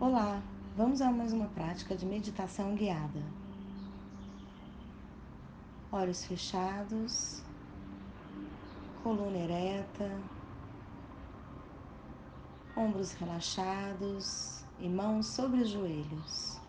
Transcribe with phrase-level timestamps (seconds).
[0.00, 0.42] Olá,
[0.78, 3.22] vamos a mais uma prática de meditação guiada.
[5.92, 7.42] Olhos fechados,
[9.02, 10.10] coluna ereta,
[12.74, 16.59] ombros relaxados e mãos sobre os joelhos.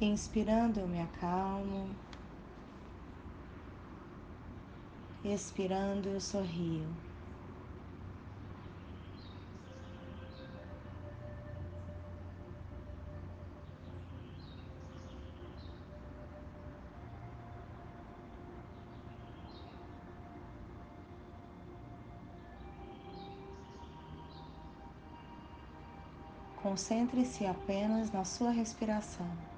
[0.00, 1.88] Inspirando, eu me acalmo.
[5.24, 6.86] Expirando, eu sorrio.
[26.62, 29.57] Concentre-se apenas na sua respiração.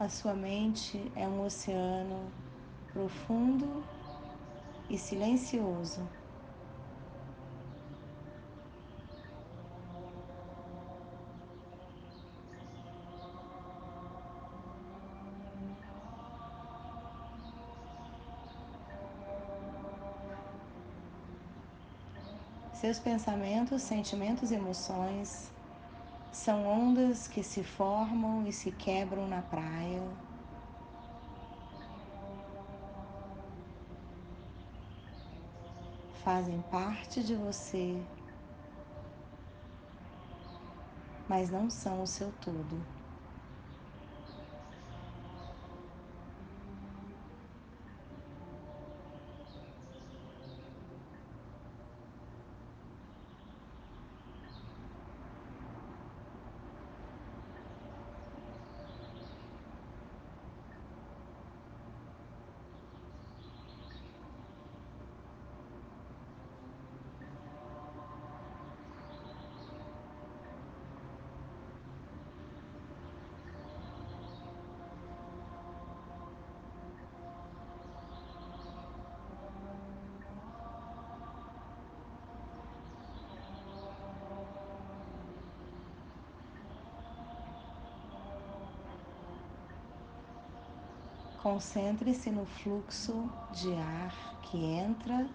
[0.00, 2.32] A sua mente é um oceano
[2.90, 3.84] profundo
[4.88, 6.00] e silencioso.
[22.72, 25.50] Seus pensamentos, sentimentos e emoções
[26.50, 30.02] são ondas que se formam e se quebram na praia.
[36.24, 38.02] Fazem parte de você,
[41.28, 42.99] mas não são o seu todo.
[91.42, 94.12] Concentre-se no fluxo de ar
[94.42, 95.26] que entra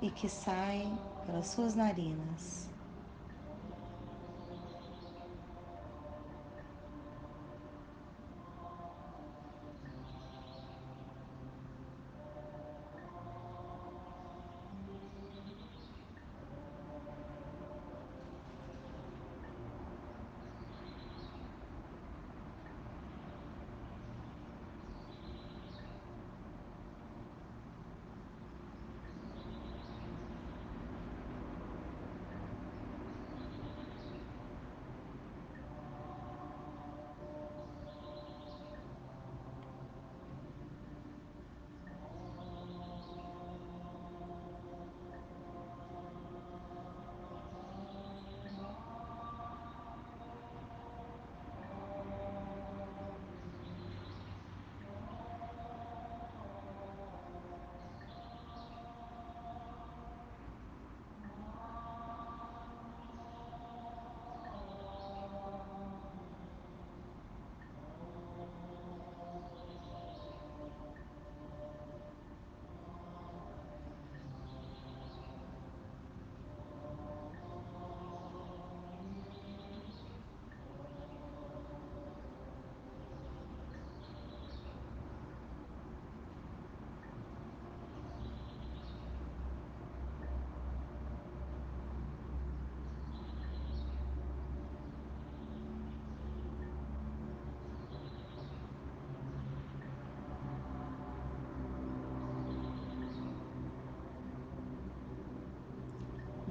[0.00, 0.96] e que sai
[1.26, 2.73] pelas suas narinas.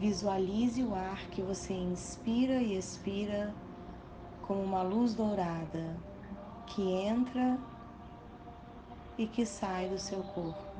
[0.03, 3.55] Visualize o ar que você inspira e expira
[4.41, 5.97] como uma luz dourada
[6.67, 7.57] que entra
[9.17, 10.72] e que sai do seu corpo.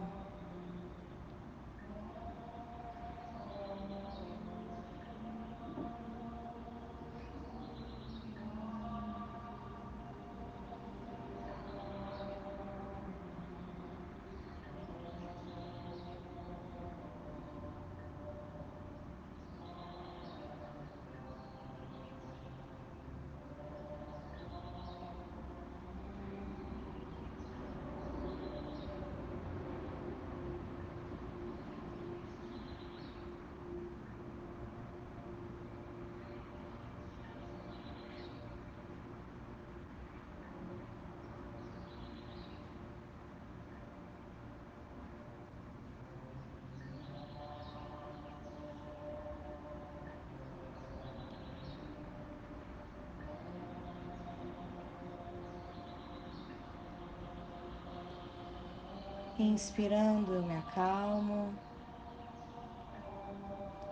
[59.44, 61.54] Inspirando, eu me acalmo.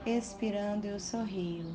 [0.06, 1.66] Expirando, eu sorrio.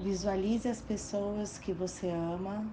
[0.00, 2.64] Visualize as pessoas que você ama,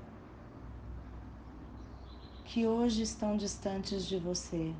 [2.45, 4.75] que hoje estão distantes de você.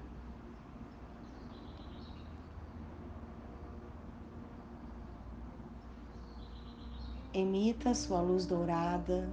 [7.34, 9.28] Emita sua luz dourada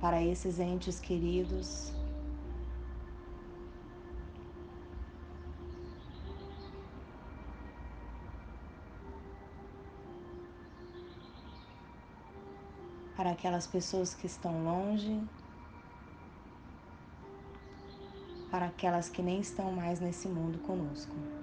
[0.00, 1.92] para esses entes queridos.
[13.16, 15.20] Para aquelas pessoas que estão longe,
[18.50, 21.41] para aquelas que nem estão mais nesse mundo conosco.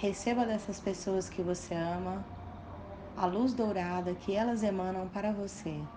[0.00, 2.26] Receba dessas pessoas que você ama
[3.14, 5.90] a luz dourada que elas emanam para você.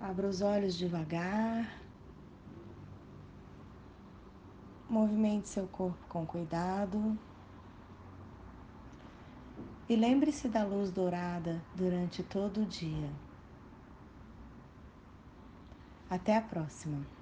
[0.00, 1.78] Abra os olhos devagar.
[4.88, 7.18] Movimente seu corpo com cuidado.
[9.86, 13.10] E lembre-se da luz dourada durante todo o dia.
[16.08, 17.19] Até a próxima.